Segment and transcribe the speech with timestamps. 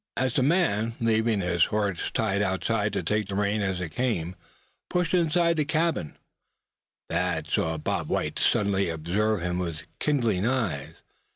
[0.17, 4.35] As the man, leaving his horse tied outside to take the rain as it came,
[4.89, 6.17] pushed inside the cabin,
[7.07, 11.03] Thad saw Bob White suddenly observe him with kindling eyes.